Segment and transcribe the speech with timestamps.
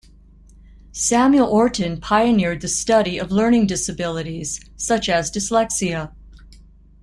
[0.93, 6.11] Samuel Orton pioneered the study of learning disabilities, such as dyslexia.